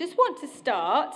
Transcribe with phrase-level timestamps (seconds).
[0.00, 1.14] Just want to start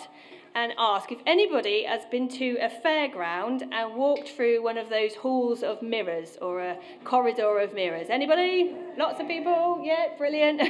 [0.54, 5.14] and ask if anybody has been to a fairground and walked through one of those
[5.14, 8.08] halls of mirrors or a corridor of mirrors.
[8.10, 8.76] Anybody?
[8.98, 9.80] Lots of people?
[9.82, 10.60] Yeah, brilliant.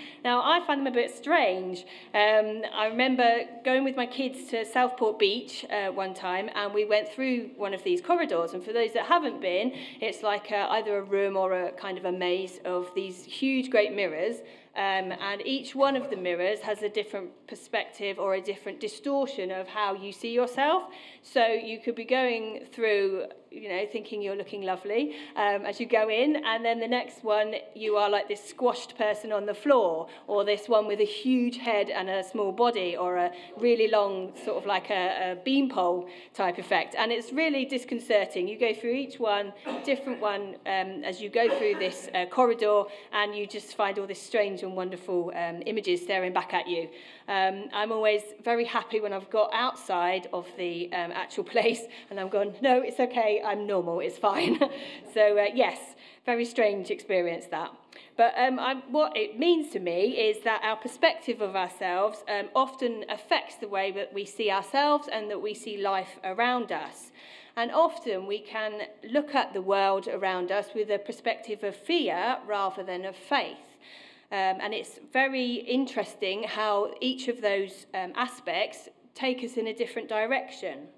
[0.24, 1.80] now, I find them a bit strange.
[2.14, 6.84] Um, I remember going with my kids to Southport Beach uh, one time and we
[6.84, 8.52] went through one of these corridors.
[8.52, 11.98] And for those that haven't been, it's like a, either a room or a kind
[11.98, 14.36] of a maze of these huge, great mirrors.
[14.76, 19.50] Um, and each one of the mirrors has a different perspective or a different distortion
[19.50, 20.84] of how you see yourself.
[21.22, 25.86] So you could be going through you know, thinking you're looking lovely um, as you
[25.86, 26.44] go in.
[26.44, 30.44] And then the next one, you are like this squashed person on the floor, or
[30.44, 34.58] this one with a huge head and a small body, or a really long, sort
[34.58, 36.94] of like a, a beanpole type effect.
[36.96, 38.46] And it's really disconcerting.
[38.46, 39.52] You go through each one,
[39.84, 44.06] different one, um, as you go through this uh, corridor, and you just find all
[44.06, 46.88] this strange wonderful um, images staring back at you.
[47.28, 52.18] Um, I'm always very happy when I've got outside of the um, actual place and
[52.18, 54.58] I'm going, no, it's okay, I'm normal, it's fine.
[55.14, 55.78] so, uh, yes,
[56.24, 57.70] very strange experience that.
[58.16, 62.48] But um, I, what it means to me is that our perspective of ourselves um,
[62.54, 67.12] often affects the way that we see ourselves and that we see life around us.
[67.56, 72.38] And often we can look at the world around us with a perspective of fear
[72.46, 73.56] rather than of faith.
[74.32, 79.74] Um, and it's very interesting how each of those um, aspects take us in a
[79.74, 80.88] different direction.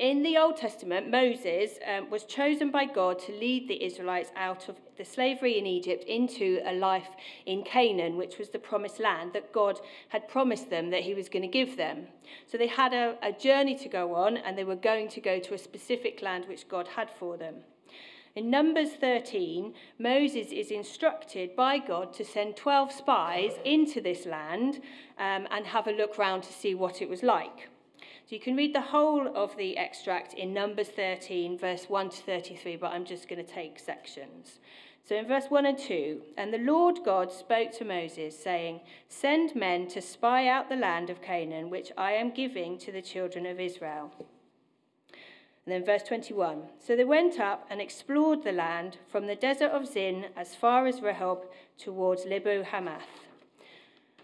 [0.00, 4.70] In the Old Testament, Moses um, was chosen by God to lead the Israelites out
[4.70, 7.08] of the slavery in Egypt into a life
[7.44, 11.28] in Canaan, which was the promised land that God had promised them that he was
[11.28, 12.06] going to give them.
[12.46, 15.38] So they had a, a journey to go on, and they were going to go
[15.38, 17.56] to a specific land which God had for them.
[18.36, 24.76] In Numbers 13, Moses is instructed by God to send 12 spies into this land
[25.18, 27.68] um, and have a look round to see what it was like.
[27.98, 32.16] So you can read the whole of the extract in Numbers 13, verse 1 to
[32.18, 34.60] 33, but I'm just going to take sections.
[35.04, 38.78] So in verse 1 and 2, and the Lord God spoke to Moses, saying,
[39.08, 43.02] Send men to spy out the land of Canaan, which I am giving to the
[43.02, 44.12] children of Israel.
[45.70, 49.70] And then verse 21 So they went up and explored the land from the desert
[49.70, 51.44] of Zin as far as Rehob
[51.78, 53.06] towards Lebo Hamath.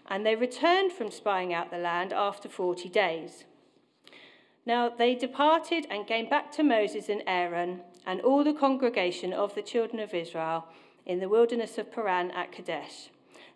[0.07, 3.45] And they returned from spying out the land after 40 days.
[4.65, 9.55] Now they departed and came back to Moses and Aaron and all the congregation of
[9.55, 10.65] the children of Israel
[11.05, 13.07] in the wilderness of Paran at Kadesh.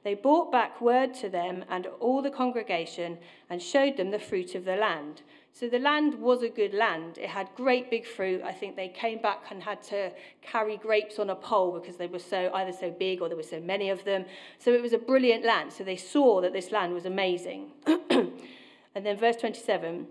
[0.05, 3.17] They brought back word to them and all the congregation
[3.49, 7.17] and showed them the fruit of the land so the land was a good land.
[7.17, 8.41] It had great big fruit.
[8.43, 12.07] I think they came back and had to carry grapes on a pole because they
[12.07, 14.25] were so either so big or there were so many of them.
[14.59, 15.73] So it was a brilliant land.
[15.73, 17.71] So they saw that this land was amazing.
[17.85, 20.07] and then verse 27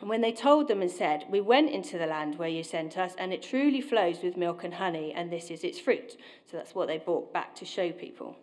[0.00, 2.96] and when they told them and said, We went into the land where you sent
[2.96, 6.16] us, and it truly flows with milk and honey, and this is its fruit.
[6.50, 8.36] So that's what they brought back to show people.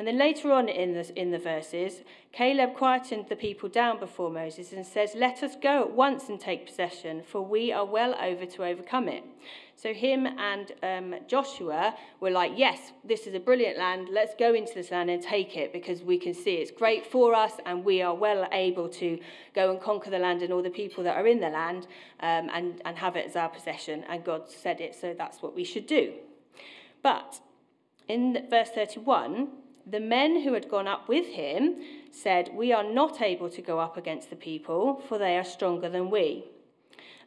[0.00, 4.30] And then later on in the, in the verses, Caleb quietened the people down before
[4.30, 8.14] Moses and says, Let us go at once and take possession, for we are well
[8.18, 9.22] over to overcome it.
[9.76, 14.08] So him and um, Joshua were like, Yes, this is a brilliant land.
[14.10, 17.34] Let's go into this land and take it because we can see it's great for
[17.34, 19.18] us and we are well able to
[19.54, 21.86] go and conquer the land and all the people that are in the land
[22.20, 24.04] um, and, and have it as our possession.
[24.08, 26.14] And God said it, so that's what we should do.
[27.02, 27.38] But
[28.08, 29.48] in verse 31,
[29.90, 31.76] the men who had gone up with him
[32.10, 35.88] said, We are not able to go up against the people, for they are stronger
[35.88, 36.44] than we.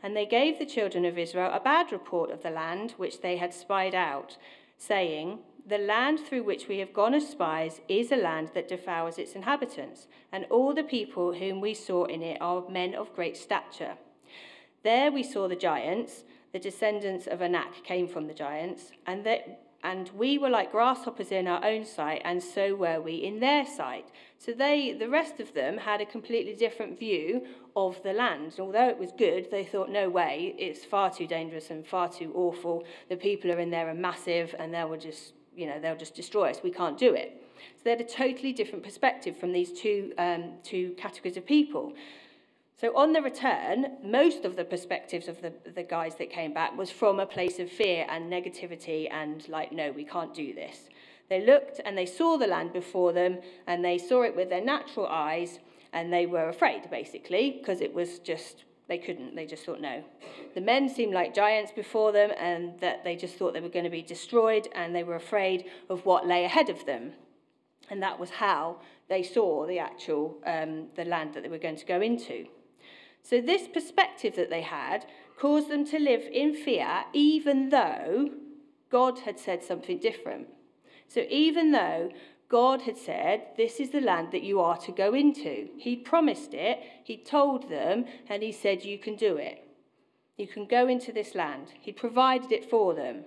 [0.01, 3.37] And they gave the children of Israel a bad report of the land which they
[3.37, 4.37] had spied out,
[4.77, 9.17] saying, The land through which we have gone as spies is a land that devours
[9.17, 13.37] its inhabitants, and all the people whom we saw in it are men of great
[13.37, 13.95] stature.
[14.83, 19.72] There we saw the giants, the descendants of Anak came from the giants, and that
[19.83, 23.65] and we were like grasshoppers in our own sight, and so were we in their
[23.65, 24.07] sight.
[24.37, 27.45] So they, the rest of them, had a completely different view
[27.75, 28.55] of the land.
[28.59, 32.31] Although it was good, they thought, no way, it's far too dangerous and far too
[32.33, 32.85] awful.
[33.09, 36.15] The people are in there are massive, and they will just, you know, they'll just
[36.15, 36.61] destroy us.
[36.63, 37.43] We can't do it.
[37.75, 41.93] So they had a totally different perspective from these two, um, two categories of people.
[42.83, 46.77] So on the return, most of the perspectives of the, the guys that came back
[46.77, 50.89] was from a place of fear and negativity and like, no, we can't do this.
[51.29, 53.37] They looked and they saw the land before them
[53.67, 55.59] and they saw it with their natural eyes
[55.93, 60.03] and they were afraid, basically, because it was just, they couldn't, they just thought no.
[60.53, 63.85] The men seemed like giants before them and that they just thought they were going
[63.85, 67.13] to be destroyed and they were afraid of what lay ahead of them.
[67.89, 71.77] And that was how they saw the actual um, the land that they were going
[71.77, 72.47] to go into.
[73.23, 75.05] So this perspective that they had
[75.39, 78.29] caused them to live in fear, even though
[78.91, 80.47] God had said something different.
[81.07, 82.11] So even though
[82.49, 85.69] God had said, This is the land that you are to go into.
[85.77, 89.67] He'd promised it, He'd told them, and He said, You can do it.
[90.37, 91.73] You can go into this land.
[91.81, 93.25] He'd provided it for them.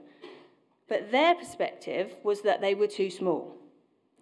[0.89, 3.57] But their perspective was that they were too small.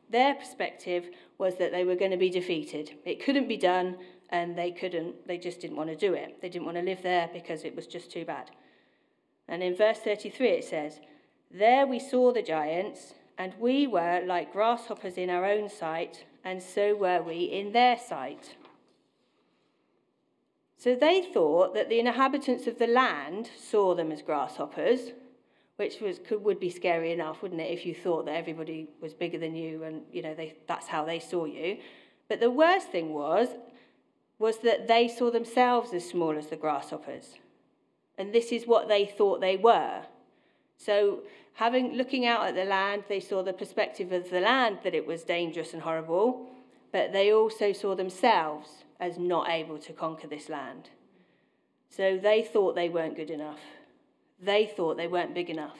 [0.09, 2.95] Their perspective was that they were going to be defeated.
[3.05, 3.99] It couldn't be done,
[4.31, 6.41] and they couldn't, they just didn't want to do it.
[6.41, 8.51] They didn't want to live there because it was just too bad.
[9.49, 11.01] And in verse 33 it says,
[11.51, 16.63] There we saw the giants and we were like grasshoppers in our own sight, and
[16.63, 18.55] so were we in their sight.
[20.77, 25.13] So they thought that the inhabitants of the land saw them as grasshoppers,
[25.77, 29.15] which was, could, would be scary enough, wouldn't it, if you thought that everybody was
[29.15, 31.79] bigger than you and you know they, that's how they saw you.
[32.29, 33.49] But the worst thing was,
[34.39, 37.35] was that they saw themselves as small as the grasshoppers.
[38.19, 40.03] And this is what they thought they were.
[40.77, 41.21] So
[41.55, 45.07] having looking out at the land, they saw the perspective of the land that it
[45.07, 46.49] was dangerous and horrible,
[46.93, 50.91] but they also saw themselves as not able to conquer this land.
[51.89, 53.61] So they thought they weren't good enough.
[54.41, 55.79] They thought they weren't big enough.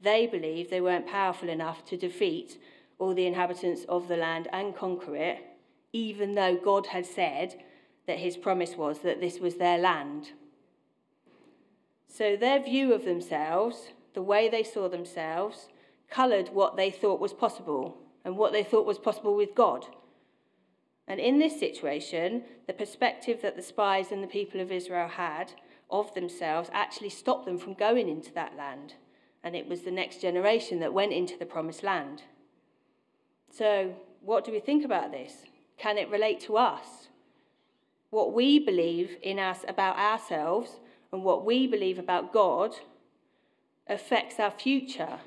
[0.00, 2.58] They believed they weren't powerful enough to defeat
[2.98, 5.44] all the inhabitants of the land and conquer it,
[5.92, 7.62] even though God had said
[8.06, 10.32] that his promise was that this was their land.
[12.06, 13.88] So their view of themselves
[14.18, 15.68] the way they saw themselves,
[16.10, 19.86] coloured what they thought was possible and what they thought was possible with God.
[21.06, 25.52] And in this situation, the perspective that the spies and the people of Israel had
[25.88, 28.94] of themselves actually stopped them from going into that land.
[29.44, 32.24] And it was the next generation that went into the promised land.
[33.52, 35.44] So, what do we think about this?
[35.78, 37.08] Can it relate to us?
[38.10, 40.80] What we believe in us about ourselves
[41.12, 42.74] and what we believe about God
[43.86, 45.20] affects our future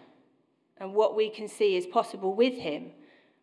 [0.78, 2.92] and what we can see is possible with Him,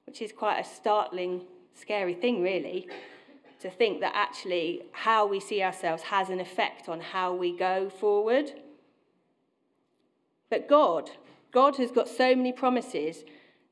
[0.07, 1.43] which is quite a startling,
[1.75, 2.89] scary thing, really,
[3.61, 7.89] to think that actually how we see ourselves has an effect on how we go
[7.89, 8.53] forward.
[10.51, 11.11] But God,
[11.53, 13.25] God has got so many promises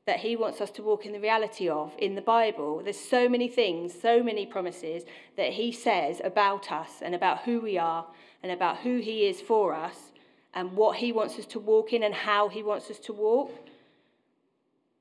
[0.07, 2.81] that He wants us to walk in the reality of in the Bible.
[2.81, 5.03] There's so many things, so many promises
[5.35, 8.07] that He says about us and about who we are
[8.41, 10.13] and about who He is for us
[10.53, 13.51] and what He wants us to walk in and how He wants us to walk.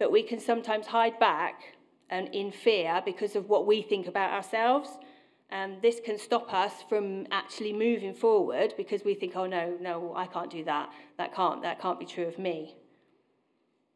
[0.00, 1.76] But we can sometimes hide back
[2.11, 4.91] and in fear because of what we think about ourselves.
[5.50, 10.12] And this can stop us from actually moving forward because we think, oh no, no,
[10.17, 10.91] I can't do that.
[11.17, 12.75] That can't, that can't be true of me.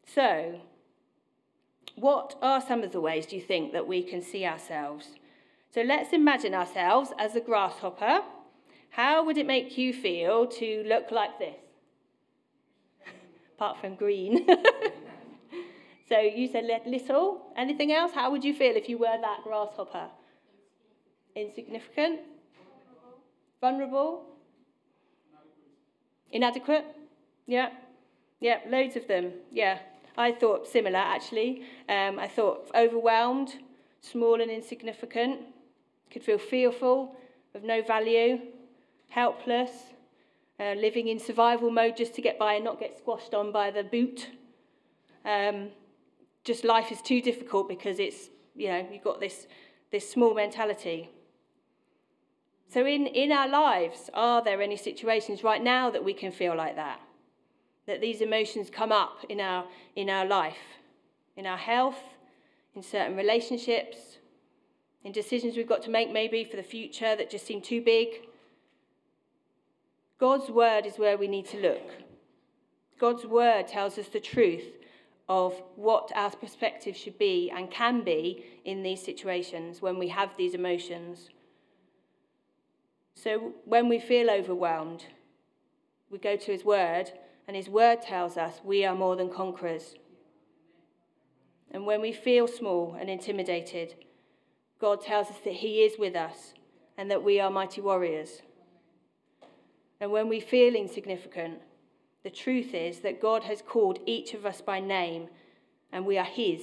[0.07, 0.61] So,
[1.97, 5.11] what are some of the ways do you think that we can see ourselves?
[5.73, 8.23] So let's imagine ourselves as a grasshopper
[8.91, 11.55] how would it make you feel to look like this?
[13.57, 14.47] Apart from green.
[16.09, 17.53] so you said little.
[17.57, 18.13] Anything else?
[18.13, 20.09] How would you feel if you were that grasshopper?
[21.37, 22.21] Insignificant?
[23.61, 24.25] Vulnerable?
[26.33, 26.85] Inadequate?
[27.47, 27.71] Yeah.
[28.41, 29.33] Yeah, loads of them.
[29.53, 29.79] Yeah.
[30.21, 31.63] I thought similar actually.
[31.89, 33.55] Um, I thought overwhelmed,
[34.03, 35.41] small and insignificant,
[36.11, 37.17] could feel fearful,
[37.55, 38.41] of no value,
[39.09, 39.71] helpless,
[40.59, 43.71] uh, living in survival mode just to get by and not get squashed on by
[43.71, 44.29] the boot.
[45.25, 45.69] Um,
[46.45, 49.47] just life is too difficult because it's, you know, you've got this,
[49.91, 51.11] this small mentality.
[52.69, 56.55] So, in, in our lives, are there any situations right now that we can feel
[56.55, 57.01] like that?
[57.91, 59.65] That these emotions come up in our,
[59.97, 60.79] in our life,
[61.37, 62.01] in our health,
[62.77, 64.19] in certain relationships,
[65.03, 68.29] in decisions we've got to make maybe for the future that just seem too big,
[70.19, 71.83] God's word is where we need to look.
[73.01, 74.69] God's word tells us the truth
[75.29, 80.31] of what our perspective should be and can be in these situations when we have
[80.37, 81.29] these emotions.
[83.17, 85.07] So when we feel overwhelmed,
[86.09, 87.11] we go to his word,
[87.51, 89.97] and his word tells us we are more than conquerors.
[91.73, 93.97] And when we feel small and intimidated,
[94.81, 96.55] God tells us that he is with us
[96.97, 98.43] and that we are mighty warriors.
[100.01, 101.59] And when we feel insignificant,
[102.23, 105.27] the truth is that God has called each of us by name,
[105.91, 106.63] and we are His,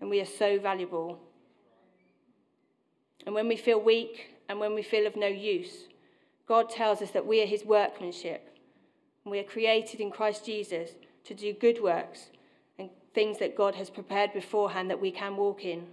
[0.00, 1.20] and we are so valuable.
[3.26, 5.88] And when we feel weak and when we feel of no use,
[6.48, 8.51] God tells us that we are His workmanship,
[9.24, 10.90] we are created in Christ Jesus
[11.24, 12.30] to do good works,
[12.78, 15.86] and things that God has prepared beforehand that we can walk in.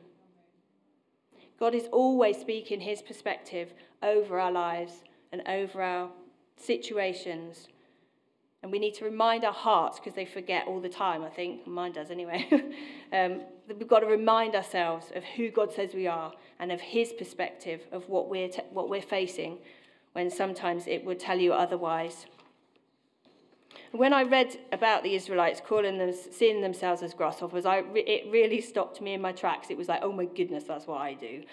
[1.59, 6.09] God is always speaking his perspective over our lives and over our
[6.55, 7.67] situations.
[8.63, 11.67] And we need to remind our hearts, because they forget all the time, I think.
[11.67, 12.47] Mine does anyway.
[13.13, 17.13] um, we've got to remind ourselves of who God says we are and of his
[17.13, 19.59] perspective of what we're, te- what we're facing
[20.13, 22.25] when sometimes it would tell you otherwise.
[23.91, 28.61] When I read about the Israelites calling them, seeing themselves as grasshoppers, I, it really
[28.61, 29.69] stopped me in my tracks.
[29.69, 31.43] It was like, oh my goodness, that's what I do.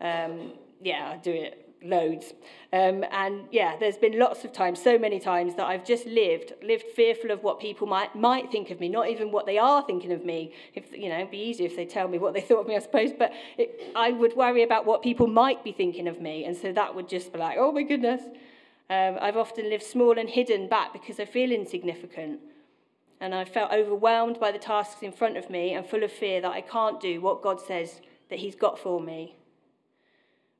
[0.00, 2.34] Um, yeah, I do it loads.
[2.72, 6.52] Um, and yeah, there's been lots of times, so many times, that I've just lived,
[6.62, 9.82] lived fearful of what people might might think of me, not even what they are
[9.82, 10.52] thinking of me.
[10.74, 12.76] If you know, it'd be easier if they tell me what they thought of me,
[12.76, 13.10] I suppose.
[13.16, 16.72] But it, I would worry about what people might be thinking of me, and so
[16.72, 18.22] that would just be like, oh my goodness.
[18.90, 22.40] Um, I've often lived small and hidden back because I feel insignificant.
[23.20, 26.40] And I felt overwhelmed by the tasks in front of me and full of fear
[26.40, 29.36] that I can't do what God says that He's got for me.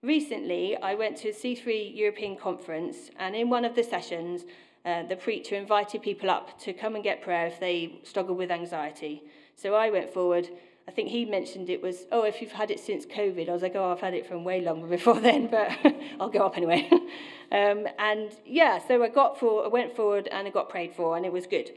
[0.02, 4.44] Recently, I went to a C3 European conference, and in one of the sessions,
[4.84, 8.50] uh, the preacher invited people up to come and get prayer if they struggle with
[8.50, 9.22] anxiety.
[9.56, 10.48] So I went forward.
[10.88, 13.50] I think he mentioned it was, oh, if you've had it since COVID.
[13.50, 15.70] I was like, oh, I've had it from way longer before then, but
[16.20, 16.88] I'll go up anyway.
[17.52, 21.14] um, and yeah, so I got for, I went forward and I got prayed for,
[21.14, 21.72] and it was good.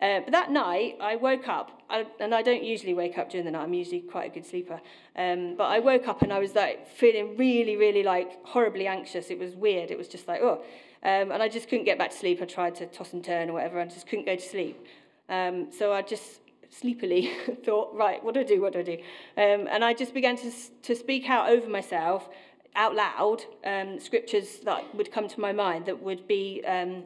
[0.00, 3.44] Uh, but that night, I woke up, I, and I don't usually wake up during
[3.44, 3.64] the night.
[3.64, 4.80] I'm usually quite a good sleeper.
[5.16, 9.30] Um, but I woke up and I was like feeling really, really like horribly anxious.
[9.30, 9.90] It was weird.
[9.90, 10.62] It was just like, oh.
[11.02, 12.40] Um, and I just couldn't get back to sleep.
[12.40, 14.84] I tried to toss and turn or whatever, and just couldn't go to sleep.
[15.28, 16.40] Um, so I just
[16.80, 17.30] sleepily
[17.64, 18.60] thought, right, what do I do?
[18.60, 18.98] What do I do?
[19.36, 20.52] Um, and I just began to,
[20.82, 22.28] to speak out over myself,
[22.74, 27.04] out loud, um, scriptures that would come to my mind that would be um,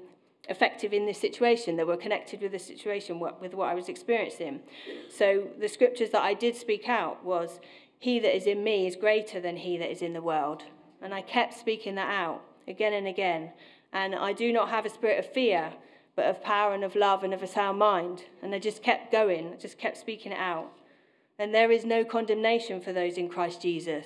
[0.48, 4.60] effective in this situation, that were connected with the situation, with what I was experiencing.
[5.10, 7.60] So the scriptures that I did speak out was,
[7.98, 10.62] He that is in me is greater than he that is in the world.
[11.02, 13.52] And I kept speaking that out again and again.
[13.92, 15.72] And I do not have a spirit of fear,
[16.18, 18.24] but of power and of love and of a sound mind.
[18.42, 20.72] And I just kept going, I just kept speaking it out.
[21.38, 24.04] And there is no condemnation for those in Christ Jesus.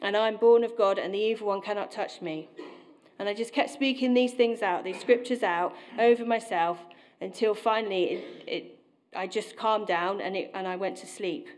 [0.00, 2.48] And I am born of God, and the evil one cannot touch me.
[3.18, 6.78] And I just kept speaking these things out, these scriptures out over myself
[7.20, 8.78] until finally it, it,
[9.14, 11.48] I just calmed down and, it, and I went to sleep.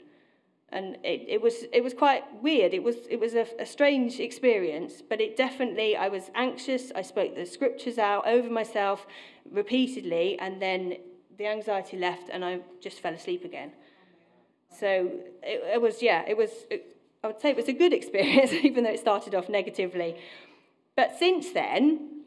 [0.70, 2.74] And it, it, was, it was quite weird.
[2.74, 6.90] It was, it was a, a strange experience, but it definitely, I was anxious.
[6.94, 9.06] I spoke the scriptures out over myself
[9.50, 10.96] repeatedly, and then
[11.38, 13.72] the anxiety left and I just fell asleep again.
[14.78, 15.10] So
[15.42, 18.52] it, it was, yeah, it was, it, I would say it was a good experience,
[18.52, 20.16] even though it started off negatively.
[20.96, 22.22] But since then,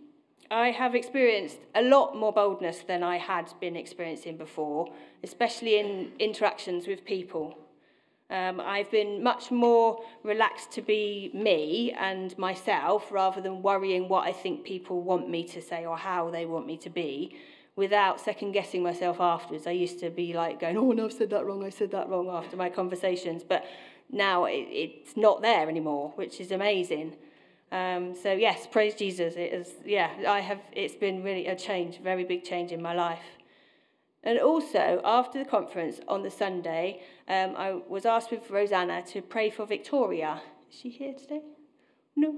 [0.51, 4.91] I have experienced a lot more boldness than I had been experiencing before,
[5.23, 7.57] especially in interactions with people.
[8.29, 14.27] Um, I've been much more relaxed to be me and myself rather than worrying what
[14.27, 17.35] I think people want me to say or how they want me to be
[17.75, 19.65] without second guessing myself afterwards.
[19.65, 22.07] I used to be like going, oh no, I've said that wrong, I said that
[22.07, 23.43] wrong after my conversations.
[23.43, 23.65] But
[24.11, 27.15] now it, it's not there anymore, which is amazing.
[27.71, 29.35] Um, so yes, praise Jesus.
[29.35, 30.59] It is, yeah, I have.
[30.71, 33.38] It's been really a change, very big change in my life.
[34.23, 39.21] And also after the conference on the Sunday, um, I was asked with Rosanna to
[39.21, 40.41] pray for Victoria.
[40.69, 41.41] Is she here today?
[42.15, 42.35] No.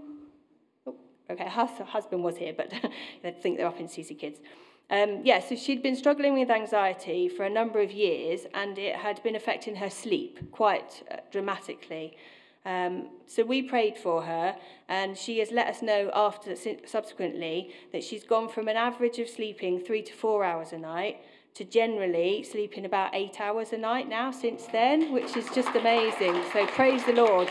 [0.86, 0.96] Oh,
[1.30, 2.72] okay, her husband was here, but
[3.24, 4.40] I think they're up in CC Kids.
[4.92, 8.98] Um, yeah, so she'd been struggling with anxiety for a number of years, and it
[8.98, 12.18] had been affecting her sleep quite uh, dramatically.
[12.66, 14.56] Um, so we prayed for her,
[14.88, 19.30] and she has let us know after subsequently that she's gone from an average of
[19.30, 21.22] sleeping three to four hours a night
[21.54, 26.42] to generally sleeping about eight hours a night now since then, which is just amazing.
[26.54, 27.50] So praise the Lord.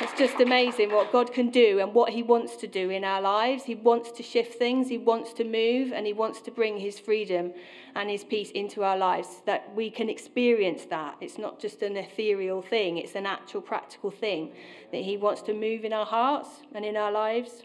[0.00, 3.20] It's just amazing what God can do and what He wants to do in our
[3.20, 3.64] lives.
[3.64, 7.00] He wants to shift things, He wants to move, and He wants to bring His
[7.00, 7.52] freedom
[7.96, 11.16] and His peace into our lives that we can experience that.
[11.20, 14.52] It's not just an ethereal thing, it's an actual practical thing
[14.92, 17.62] that He wants to move in our hearts and in our lives.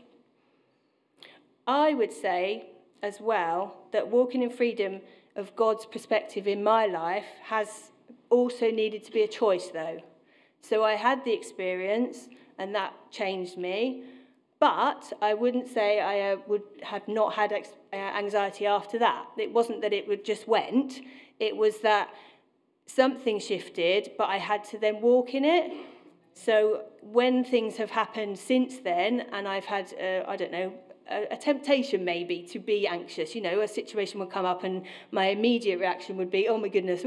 [1.67, 2.65] I would say
[3.03, 5.01] as well that walking in freedom
[5.35, 7.91] of God's perspective in my life has
[8.29, 9.99] also needed to be a choice, though.
[10.61, 14.03] So I had the experience, and that changed me.
[14.59, 19.25] But I wouldn't say I uh, would have not had ex- uh, anxiety after that.
[19.37, 21.01] It wasn't that it would just went.
[21.39, 22.09] It was that
[22.85, 25.73] something shifted, but I had to then walk in it.
[26.33, 30.73] So when things have happened since then, and I've had, uh, I don't know,
[31.13, 33.35] a, a, temptation maybe to be anxious.
[33.35, 36.69] You know, a situation would come up and my immediate reaction would be, oh my
[36.69, 37.03] goodness.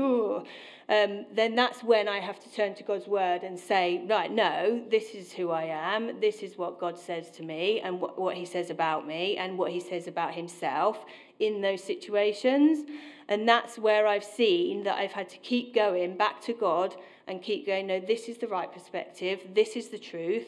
[0.88, 4.82] Um, then that's when I have to turn to God's word and say, right, no,
[4.88, 6.20] this is who I am.
[6.20, 9.72] This is what God says to me and what he says about me and what
[9.72, 11.04] he says about himself
[11.40, 12.88] in those situations.
[13.28, 16.94] And that's where I've seen that I've had to keep going back to God
[17.26, 19.40] and keep going, no, this is the right perspective.
[19.52, 20.46] This is the truth.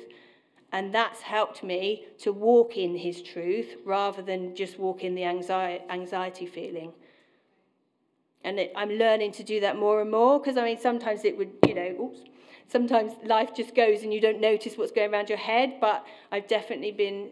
[0.71, 5.25] And that's helped me to walk in his truth rather than just walk in the
[5.25, 6.93] anxiety, anxiety feeling.
[8.45, 11.39] And it, I'm learning to do that more and more because I mean, sometimes it
[11.39, 12.21] would, you know, oops,
[12.69, 15.79] sometimes life just goes and you don't notice what's going around your head.
[15.81, 17.31] But I've definitely been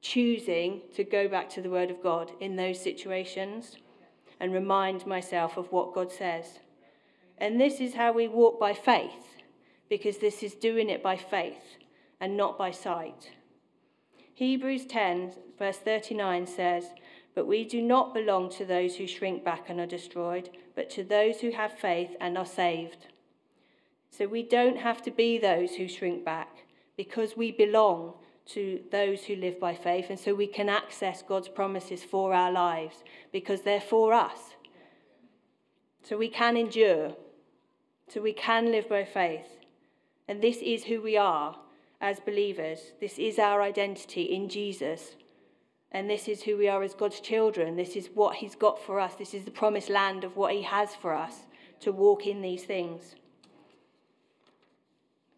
[0.00, 3.76] choosing to go back to the Word of God in those situations
[4.40, 6.58] and remind myself of what God says.
[7.36, 9.26] And this is how we walk by faith,
[9.88, 11.76] because this is doing it by faith
[12.22, 13.32] and not by sight.
[14.32, 16.84] Hebrews 10, verse 39 says,
[17.34, 21.02] But we do not belong to those who shrink back and are destroyed, but to
[21.02, 23.08] those who have faith and are saved.
[24.10, 26.64] So we don't have to be those who shrink back
[26.96, 28.14] because we belong
[28.46, 32.52] to those who live by faith, and so we can access God's promises for our
[32.52, 33.02] lives
[33.32, 34.54] because they're for us.
[36.04, 37.16] So we can endure,
[38.08, 39.46] so we can live by faith.
[40.28, 41.56] And this is who we are
[42.02, 42.92] as believers.
[43.00, 45.14] This is our identity in Jesus.
[45.92, 47.76] And this is who we are as God's children.
[47.76, 49.14] This is what He's got for us.
[49.14, 51.46] This is the promised land of what He has for us
[51.80, 53.14] to walk in these things.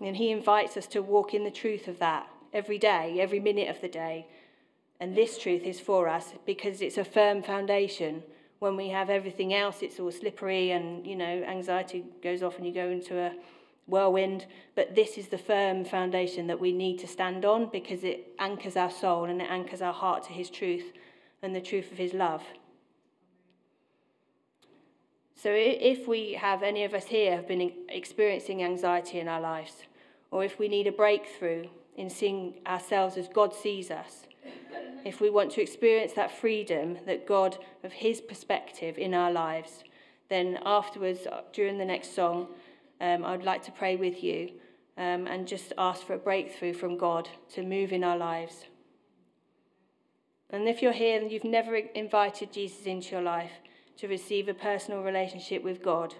[0.00, 3.68] And He invites us to walk in the truth of that every day, every minute
[3.68, 4.26] of the day.
[5.00, 8.22] And this truth is for us because it's a firm foundation.
[8.60, 12.66] When we have everything else, it's all slippery and, you know, anxiety goes off and
[12.66, 13.32] you go into a
[13.86, 18.32] whirlwind, but this is the firm foundation that we need to stand on because it
[18.38, 20.92] anchors our soul and it anchors our heart to His truth
[21.42, 22.42] and the truth of His love.
[25.36, 29.82] So, if we have any of us here have been experiencing anxiety in our lives,
[30.30, 34.26] or if we need a breakthrough in seeing ourselves as God sees us,
[35.04, 39.84] if we want to experience that freedom that God, of His perspective in our lives,
[40.30, 42.48] then afterwards, uh, during the next song,
[43.00, 44.50] um, I'd like to pray with you
[44.96, 48.66] um, and just ask for a breakthrough from God to move in our lives.
[50.50, 53.50] And if you're here and you've never invited Jesus into your life
[53.96, 56.14] to receive a personal relationship with God,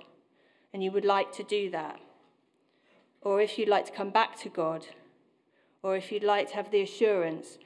[0.73, 2.01] and you would like to do that,
[3.23, 4.87] or if you'd like to come back to God,
[5.83, 7.59] or if you'd like to have the assurance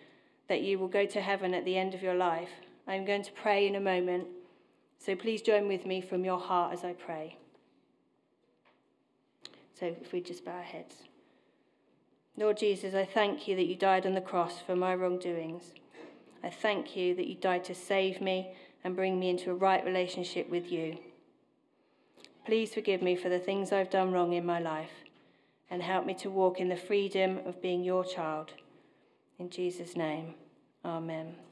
[0.48, 2.50] that you will go to heaven at the end of your life,
[2.86, 4.26] I'm going to pray in a moment.
[4.98, 7.36] So please join with me from your heart as I pray.
[9.78, 10.96] So if we just bow our heads.
[12.36, 15.72] Lord Jesus, I thank you that you died on the cross for my wrongdoings.
[16.42, 18.52] I thank you that you died to save me
[18.84, 20.98] and bring me into a right relationship with you.
[22.46, 25.04] Please forgive me for the things I've done wrong in my life
[25.70, 28.52] and help me to walk in the freedom of being your child.
[29.38, 30.34] In Jesus' name,
[30.84, 31.47] amen.